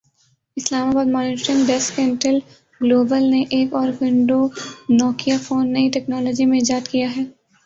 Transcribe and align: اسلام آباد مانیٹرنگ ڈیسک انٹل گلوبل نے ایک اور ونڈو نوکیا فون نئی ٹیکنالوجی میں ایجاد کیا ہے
اسلام 0.57 0.87
آباد 0.89 1.07
مانیٹرنگ 1.07 1.65
ڈیسک 1.67 1.99
انٹل 1.99 2.37
گلوبل 2.81 3.23
نے 3.25 3.43
ایک 3.49 3.73
اور 3.73 3.89
ونڈو 3.99 4.39
نوکیا 4.91 5.37
فون 5.43 5.71
نئی 5.73 5.89
ٹیکنالوجی 5.91 6.45
میں 6.45 6.59
ایجاد 6.59 6.87
کیا 6.87 7.15
ہے 7.15 7.23